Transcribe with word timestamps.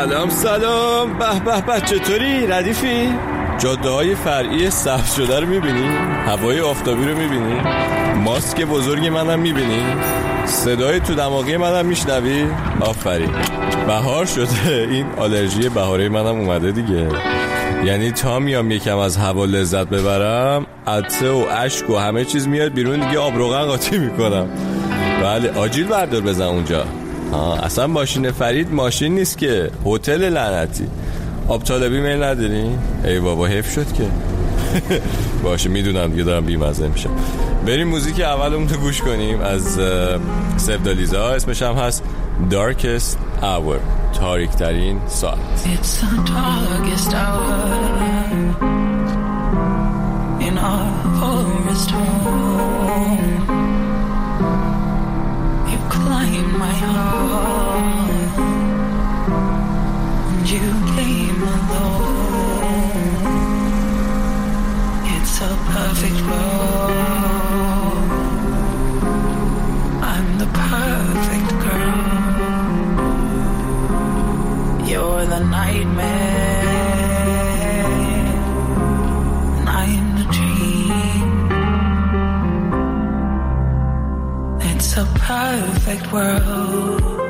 سلام 0.00 0.28
سلام. 0.30 1.18
به 1.18 1.40
به 1.44 1.60
به 1.60 1.80
چطوری؟ 1.80 2.46
ردیفی؟ 2.46 3.12
جاده 3.58 3.88
های 3.88 4.14
فرعی 4.14 4.70
سبز 4.70 5.14
شده 5.14 5.40
رو 5.40 5.46
می‌بینی؟ 5.46 5.86
هوای 6.26 6.60
آفتابی 6.60 7.04
رو 7.04 7.18
می‌بینی؟ 7.18 7.60
ماسک 8.24 8.64
بزرگ 8.64 9.06
منم 9.06 9.38
می‌بینی؟ 9.38 9.82
صدای 10.44 11.00
تو 11.00 11.14
دماغی 11.14 11.56
منم 11.56 11.86
میشنوی؟ 11.86 12.46
آفرین. 12.80 13.30
بهار 13.86 14.26
شده. 14.26 14.88
این 14.90 15.06
آلرژی 15.18 15.68
بهاره 15.68 16.08
منم 16.08 16.26
اومده 16.40 16.72
دیگه. 16.72 17.08
یعنی 17.84 18.10
تا 18.10 18.38
میام 18.38 18.70
یکم 18.70 18.98
از 18.98 19.16
هوا 19.16 19.44
لذت 19.44 19.88
ببرم 19.88 20.66
عطسه 20.86 21.30
و 21.30 21.44
اشک 21.50 21.90
و 21.90 21.96
همه 21.96 22.24
چیز 22.24 22.48
میاد 22.48 22.72
بیرون 22.72 23.00
دیگه 23.00 23.18
آب 23.18 23.36
روغن 23.36 23.62
قاطی 23.62 23.98
می‌کنم. 23.98 24.48
بله 25.22 25.50
آجیل 25.50 25.86
بردار 25.86 26.20
بزن 26.20 26.44
اونجا. 26.44 26.84
آه 27.32 27.64
اصلا 27.64 27.86
ماشین 27.86 28.30
فرید 28.30 28.72
ماشین 28.72 29.14
نیست 29.14 29.38
که. 29.38 29.70
هتل 29.86 30.28
لعنتی. 30.28 30.84
آب 31.48 31.64
طالبی 31.64 32.00
میل 32.00 32.22
نداری؟ 32.22 32.64
ای 33.04 33.20
بابا 33.20 33.46
حیف 33.46 33.72
شد 33.72 33.92
که. 33.92 34.04
باشه 35.44 35.68
می‌دونم 35.68 36.10
دیگه 36.10 36.22
دارم 36.22 36.44
بیمزه 36.46 36.88
میشم. 36.88 37.10
بریم 37.66 37.88
موزیک 37.88 38.20
اولمون 38.20 38.68
رو 38.68 38.76
گوش 38.76 39.00
کنیم. 39.02 39.40
از 39.40 39.78
سفدالیزا 40.56 41.28
اسمش 41.30 41.62
هم 41.62 41.74
هست 41.74 42.02
Darkest 42.50 43.16
Hour. 43.42 43.78
تاریک 44.18 44.50
ترین 44.50 45.00
ساعت. 45.06 45.38
It's 45.64 46.00
the 46.00 46.16
darkest 46.32 47.12
hour 47.12 48.00
in 50.46 50.58
our 50.58 50.90
forest 51.20 51.90
home. 51.90 52.30
a 84.96 85.04
perfect 85.16 86.12
world. 86.12 87.29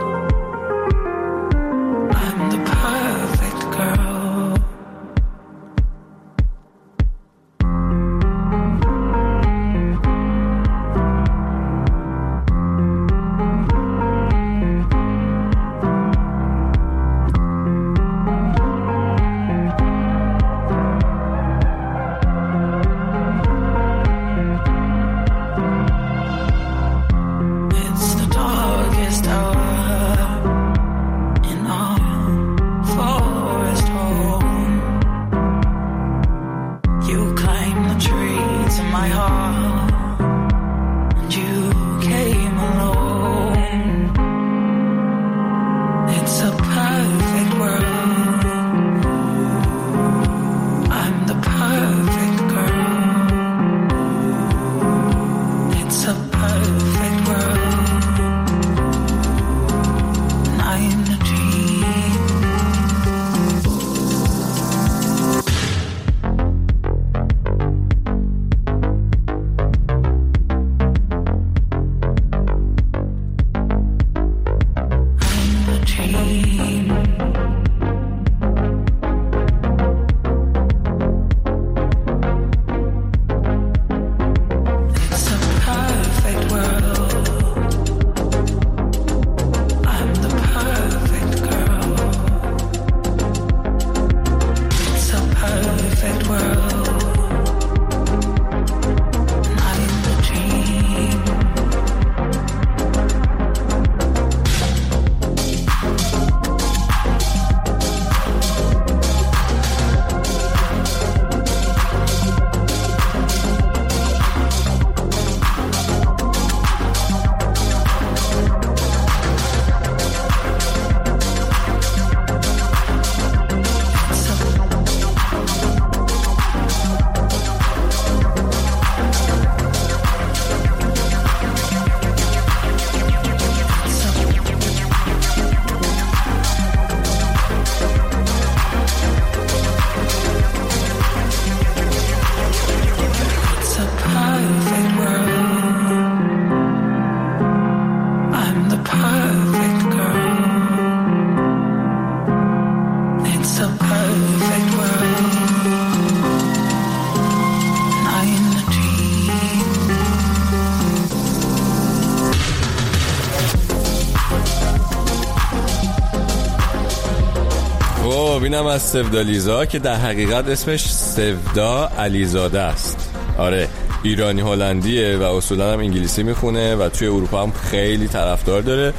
خب 168.10 168.42
اینم 168.42 168.66
از 168.66 168.82
سفدالیزا 168.82 169.64
که 169.64 169.78
در 169.78 169.94
حقیقت 169.94 170.48
اسمش 170.48 170.92
سفدا 170.92 171.90
علیزاده 171.98 172.60
است. 172.60 173.10
آره 173.38 173.68
ایرانی 174.02 174.40
هلندیه 174.40 175.16
و 175.16 175.22
اصولا 175.22 175.72
هم 175.72 175.78
انگلیسی 175.78 176.22
می‌خونه 176.22 176.76
و 176.76 176.88
توی 176.88 177.08
اروپا 177.08 177.42
هم 177.42 177.52
خیلی 177.52 178.08
طرفدار 178.08 178.62
داره. 178.62 178.92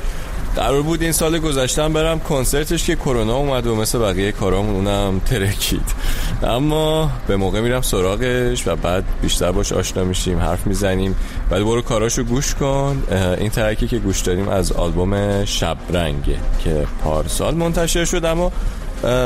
قرار 0.56 0.82
بود 0.82 1.02
این 1.02 1.12
سال 1.12 1.40
گذشتم 1.40 1.94
برم 1.94 2.20
کنسرتش 2.20 2.84
که 2.84 2.96
کرونا 2.96 3.36
اومد 3.36 3.68
و 3.68 3.76
مثل 3.76 4.00
بقیه 4.00 4.32
کارامون 4.32 4.76
اونم 4.76 5.20
ترکید. 5.20 5.96
اما 6.44 7.12
به 7.28 7.36
موقع 7.36 7.62
میرم 7.62 7.82
سراغش 7.82 8.68
و 8.68 8.76
بعد 8.76 9.04
بیشتر 9.22 9.52
باش 9.52 9.72
آشنا 9.72 10.04
میشیم 10.04 10.40
حرف 10.40 10.68
می‌زنیم. 10.68 11.16
بعد 11.50 11.64
برو 11.64 11.82
کاراشو 11.82 12.24
گوش 12.24 12.56
کن. 12.56 13.04
این 13.38 13.50
ترکی 13.50 13.88
که 13.88 13.98
گوش 13.98 14.22
داریم 14.22 14.50
از 14.50 14.72
آلبوم 14.72 15.46
شبرنگه 15.46 16.38
که 16.64 16.88
پارسال 17.04 17.56
منتشر 17.56 18.06
شد 18.06 18.26
اما 18.26 18.52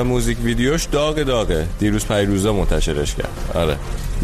موزیک 0.06 0.38
ویدیوش 0.44 0.86
داغ 0.86 1.24
داغه. 1.24 1.68
دیروز 1.80 2.06
پریروزا 2.06 2.54
منتشرش 2.54 3.16
کرد. 3.16 3.52
آره. 3.56 3.76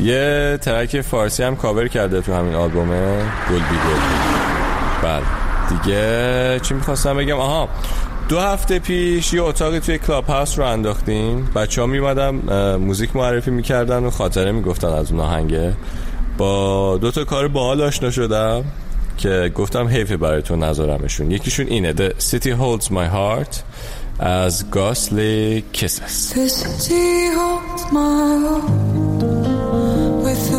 یه 0.03 0.59
track 0.62 1.01
فارسی 1.01 1.44
هم 1.44 1.56
کاور 1.56 1.88
کرده 1.88 2.21
تو 2.21 2.33
همین 2.33 2.56
آلبومه. 2.56 3.18
گل 3.50 3.56
بی 3.56 3.75
گل. 3.75 4.00
بله. 5.03 5.21
دیگه 5.69 6.59
چی 6.59 6.74
می‌خواستم 6.74 7.18
بگم؟ 7.18 7.39
آها. 7.39 7.69
دو 8.30 8.39
هفته 8.39 8.80
پیش 8.80 9.33
یه 9.33 9.44
اتاقی 9.44 9.80
توی 9.80 9.98
کلاب 9.98 10.25
هاوس 10.25 10.59
راه 10.59 10.65
انداختیم. 10.65 11.50
بچه 11.56 11.81
ها 11.81 11.88
میمدن 11.88 12.30
موزیک 12.75 13.15
معرفی 13.15 13.51
می‌کردن 13.51 14.03
و 14.03 14.09
خاطره 14.09 14.51
می‌گفتن 14.51 14.88
از 14.88 15.12
اون 15.12 15.21
آهنگه 15.21 15.74
با 16.38 16.98
دو 16.98 17.12
تا 17.12 17.24
کار 17.24 17.48
باحال 17.48 17.81
آشنا 17.81 18.12
شدم 18.12 18.63
که 19.18 19.51
گفتم 19.56 19.88
حیفه 19.88 20.18
براتون 20.18 20.63
نذارمشون. 20.63 21.31
یکیشون 21.31 21.68
اینه 21.68 21.94
The 21.94 22.21
City 22.21 22.50
Holds 22.50 22.86
My 22.86 23.13
Heart. 23.15 23.56
از 24.21 24.65
Ghostly 24.71 25.63
Kisses 25.73 26.33
city 26.35 27.33
holds 27.35 27.83
my 27.91 28.38
heart 28.44 28.69
with 30.23 30.53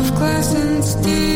of 0.00 0.08
glass 0.18 0.54
and 0.54 0.84
steel. 0.84 1.35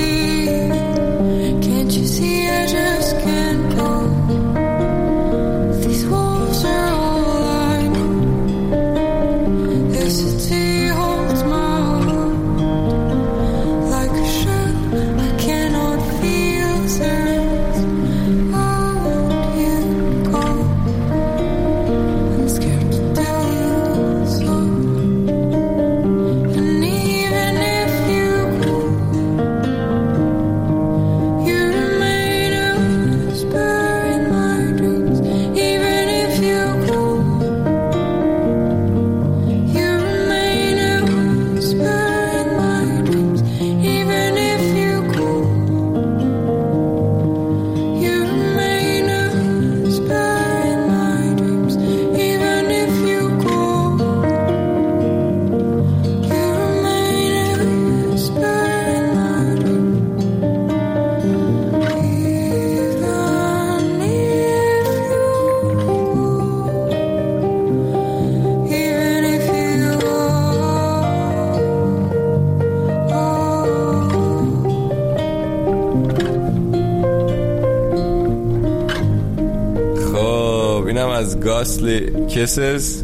Ghostly 81.41 82.27
Kisses 82.27 83.03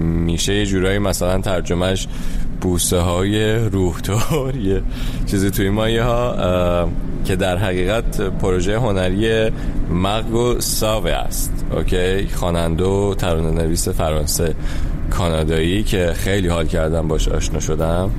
میشه 0.00 0.54
یه 0.54 0.66
جورایی 0.66 0.98
مثلا 0.98 1.40
ترجمهش 1.40 2.08
بوسه 2.60 2.98
های 2.98 3.54
روح‌طور 3.54 4.56
یه 4.56 4.82
چیزی 5.26 5.50
توی 5.50 5.70
مایه 5.70 6.02
ها 6.02 6.88
که 7.24 7.36
در 7.36 7.56
حقیقت 7.56 8.20
پروژه 8.20 8.78
هنری 8.78 9.50
Margaux 9.90 10.60
Sauvé 10.60 11.10
است. 11.10 11.64
اوکی؟ 11.76 12.28
خواننده 12.28 12.84
و 12.84 13.14
ترانه 13.14 13.62
نویس 13.62 13.88
فرانسه 13.88 14.54
کانادایی 15.10 15.82
که 15.82 16.12
خیلی 16.14 16.48
حال 16.48 16.66
کردم 16.66 17.08
باش 17.08 17.28
آشنا 17.28 17.60
شدم. 17.60 18.10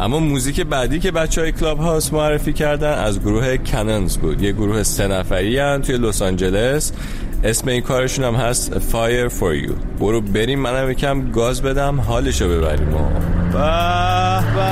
اما 0.00 0.18
موزیک 0.20 0.60
بعدی 0.60 0.98
که 0.98 1.10
بچه 1.10 1.40
های 1.40 1.52
کلاب 1.52 1.78
هاوس 1.78 2.12
معرفی 2.12 2.52
کردن 2.52 2.92
از 2.92 3.20
گروه 3.20 3.56
Cannons 3.56 4.16
بود. 4.16 4.42
یه 4.42 4.52
گروه 4.52 4.82
سه 4.82 5.08
نفری 5.08 5.78
توی 5.78 5.96
لس 5.96 6.22
آنجلس. 6.22 6.92
اسم 7.44 7.68
این 7.68 7.80
کارشون 7.80 8.24
هم 8.24 8.34
هست 8.34 8.72
Fire 8.78 9.30
for 9.30 9.68
You. 9.68 9.72
برو 10.00 10.20
بریم 10.20 10.58
منم 10.58 10.90
یکم 10.90 11.30
گاز 11.30 11.62
بدم 11.62 12.00
حالشو 12.00 12.48
ببریم. 12.48 12.94
و 12.94 14.40
به 14.40 14.64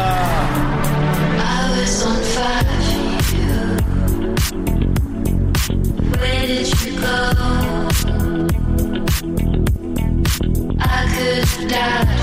به. 11.69 12.22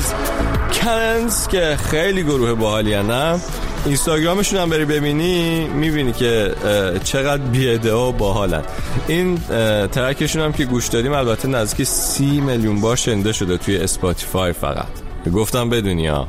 از 0.00 0.14
Cannons 0.72 1.48
که 1.48 1.76
خیلی 1.90 2.22
گروه 2.22 2.54
باحالی 2.54 3.02
نه؟ 3.02 3.40
اینستاگرامشون 3.86 4.60
هم 4.60 4.70
بری 4.70 4.84
ببینی 4.84 5.68
می‌بینی 5.68 6.12
که 6.12 6.54
چقدر 7.04 7.42
بی‌ادعا 7.42 7.92
و 7.92 8.12
باحالن. 8.12 8.62
این 9.08 9.38
track 9.92 10.20
شون 10.20 10.42
هم 10.42 10.52
که 10.52 10.64
گوش 10.64 10.88
دادیم 10.88 11.12
البته 11.12 11.48
نزدیک 11.48 11.86
سی 11.86 12.40
میلیون 12.40 12.80
بار 12.80 12.96
شنیده 12.96 13.32
شده 13.32 13.56
توی 13.56 13.76
اسپاتیفای 13.76 14.52
فقط. 14.52 14.86
گفتم 15.34 15.70
بدونی 15.70 16.06
ها. 16.06 16.28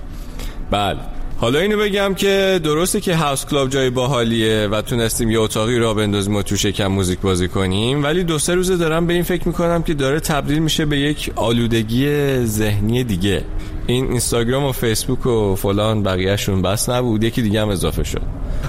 بله. 0.72 1.00
حالا 1.42 1.60
اینو 1.60 1.78
بگم 1.78 2.14
که 2.14 2.60
درسته 2.64 3.02
که 3.02 3.16
هاوس 3.16 3.46
کلاب 3.46 3.70
جای 3.70 3.90
باحالیه 3.90 4.68
و 4.68 4.82
تونستیم 4.82 5.32
یه 5.32 5.40
اتاقی 5.40 5.78
راه 5.78 5.94
بندازیم 5.94 6.36
و 6.36 6.42
توش 6.42 6.66
یکم 6.66 6.88
موزیک 6.88 7.20
بازی 7.20 7.48
کنیم 7.48 8.04
ولی 8.04 8.24
دو 8.24 8.40
سه 8.40 8.56
روزه 8.56 8.78
دارم 8.78 9.08
به 9.08 9.14
این 9.14 9.24
فکر 9.24 9.48
می‌کنم 9.48 9.84
که 9.84 9.94
داره 9.94 10.20
تبدیل 10.20 10.60
میشه 10.60 10.86
به 10.86 11.00
یک 11.00 11.32
آلودگی 11.36 12.36
ذهنی 12.46 13.04
دیگه. 13.04 13.44
این 13.92 14.10
اینستاگرام 14.10 14.64
و 14.64 14.72
فیسبوک 14.72 15.26
و 15.26 15.56
فلان 15.56 16.04
بقیهشون 16.04 16.62
بس 16.62 16.90
نبود 16.90 17.24
یکی 17.24 17.42
دیگه 17.42 17.62
هم 17.62 17.70
اضافه 17.70 18.04
شد. 18.04 18.22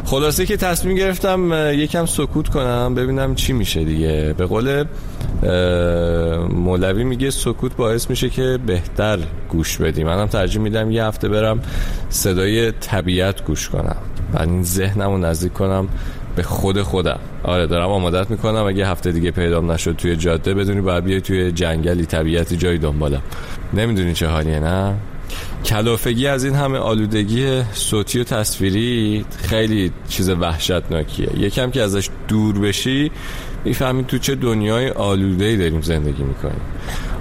خلاصه 0.04 0.46
که 0.46 0.56
تصمیم 0.56 0.96
گرفتم 0.96 1.70
یکم 1.74 2.06
سکوت 2.06 2.48
کنم 2.48 2.94
ببینم 2.94 3.34
چی 3.34 3.52
میشه 3.52 3.84
دیگه. 3.84 4.34
به 4.38 4.46
قول 4.46 4.84
مولوی 6.48 7.04
میگه 7.04 7.30
سکوت 7.30 7.76
باعث 7.76 8.10
میشه 8.10 8.30
که 8.30 8.58
بهتر 8.66 9.18
گوش 9.48 9.76
بدی. 9.76 10.04
منم 10.04 10.26
ترجیح 10.26 10.62
میدم 10.62 10.90
یه 10.90 11.04
هفته 11.04 11.28
برم 11.28 11.60
صدای 12.08 12.72
طبیعت 12.72 13.44
گوش 13.44 13.68
کنم. 13.68 13.96
و 14.34 14.42
این 14.42 14.62
ذهنم 14.62 15.10
رو 15.10 15.18
نزدیک 15.18 15.52
کنم 15.52 15.88
به 16.36 16.42
خود 16.42 16.82
خودم. 16.82 17.20
آره 17.44 17.66
دارم 17.66 17.90
آمادت 17.90 18.30
می‌کنم. 18.30 18.64
اگه 18.64 18.86
هفته 18.86 19.12
دیگه 19.12 19.30
پیدام 19.30 19.72
نشد 19.72 19.96
توی 19.96 20.16
جاده 20.16 20.54
بدونی 20.54 20.80
باید 20.80 21.04
بیای 21.04 21.20
توی 21.20 21.52
جنگلی 21.52 22.06
طبیعتی 22.06 22.56
جایی 22.56 22.78
دنبالم. 22.78 23.22
نمی‌دونی 23.74 24.14
چه 24.14 24.26
حالیه 24.26 24.60
نه؟ 24.60 24.94
کلافگی 25.64 26.26
از 26.26 26.44
این 26.44 26.54
همه 26.54 26.78
آلودگی 26.78 27.62
صوتی 27.72 28.20
و 28.20 28.24
تصویری 28.24 29.24
خیلی 29.42 29.92
چیز 30.08 30.30
وحشتناکیه. 30.30 31.28
یکم 31.38 31.70
که 31.70 31.82
ازش 31.82 32.08
دور 32.28 32.58
بشی 32.58 33.10
می‌فهمی 33.64 34.04
تو 34.04 34.18
چه 34.18 34.34
دنیای 34.34 34.90
آلوده 34.90 35.44
ای 35.44 35.56
داریم 35.56 35.80
زندگی 35.80 36.22
می‌کنیم. 36.22 36.60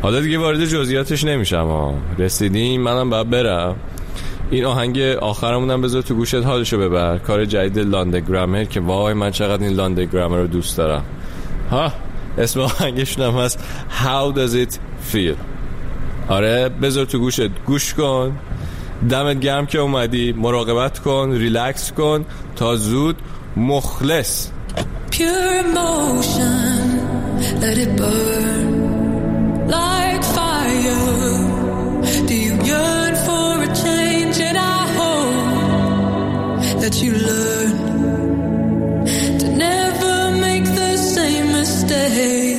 حالا 0.02 0.20
دیگه 0.20 0.38
وارد 0.38 0.66
جزئیاتش 0.66 1.24
نمیشم 1.24 1.66
ها. 1.66 1.94
رسیدیم 2.18 2.82
منم 2.82 3.10
باید 3.10 3.30
برم. 3.30 3.76
این 4.52 4.66
آهنگ 4.66 5.00
آخرمونم 5.00 5.82
بذار 5.82 6.02
تو 6.02 6.16
گوشت 6.16 6.36
حالشو 6.36 6.78
ببر. 6.78 7.18
کار 7.18 7.46
جدید 7.46 7.80
لاندگرامر 7.80 8.64
که 8.64 8.80
وای 8.80 9.14
من 9.14 9.32
چقدر 9.32 9.64
این 9.64 9.74
لاندگرامر 9.74 10.38
رو 10.38 10.48
دوست 10.48 10.78
دارم. 10.78 11.04
ها 11.72 11.94
اسم 12.38 12.60
آهنگشون 12.60 13.26
هم 13.26 13.40
هست 13.40 13.60
How 13.90 14.38
does 14.38 14.54
it 14.54 14.74
feel 15.14 15.36
آره 16.32 16.70
بذار 16.70 17.06
تو 17.06 17.20
گوشت 17.20 17.50
گوش 17.66 17.94
کن 17.94 18.40
دمت 19.10 19.40
گرم 19.40 19.66
که 19.66 19.80
اومدی 19.80 20.34
مراقبت 20.34 21.00
کن 21.00 21.32
ریلکس 21.32 21.92
کن 21.92 22.26
تا 22.56 22.76
زود 22.76 23.16
مخلص 23.58 24.48
Pure 25.12 25.54
emotion, 25.66 26.84
let 27.64 27.78
it 27.86 27.92
burn 28.02 28.68
like 29.78 30.24
fire. 30.38 31.36
Do 32.28 32.34
you 32.46 32.54
yearn 32.70 33.14
for 33.28 33.50
a 33.68 33.70
change? 33.84 34.36
And 34.48 34.58
I 34.78 34.82
hope 35.00 36.60
that 36.82 36.96
you 37.04 37.12
learn 37.30 37.74
to 39.42 39.48
never 39.66 40.16
make 40.46 40.66
the 40.82 40.92
same 41.16 41.48
mistake. 41.60 42.51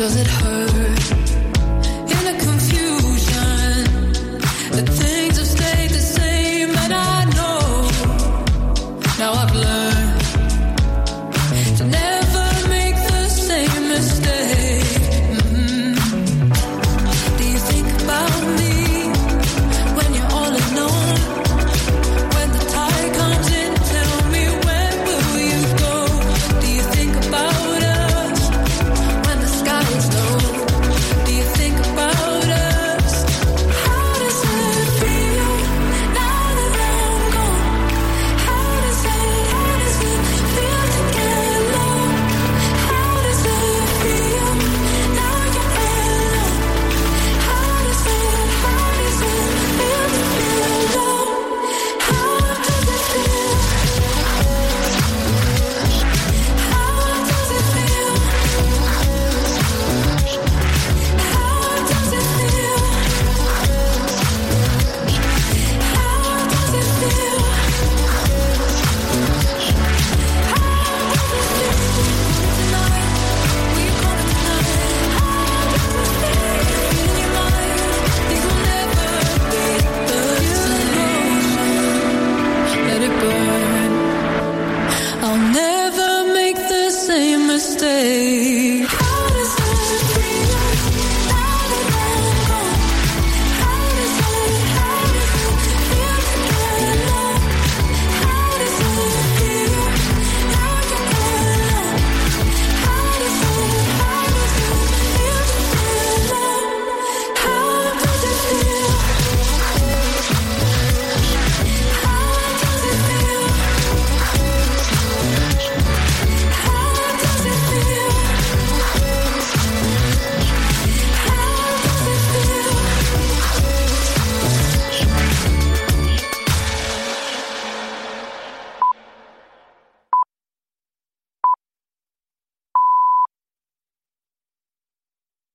Does 0.00 0.16
it 0.16 0.26
hurt? 0.26 0.59